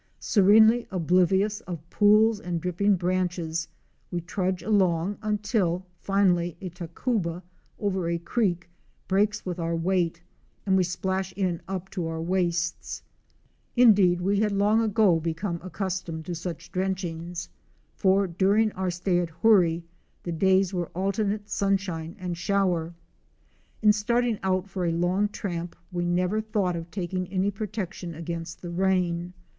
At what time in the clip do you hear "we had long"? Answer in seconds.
14.21-14.81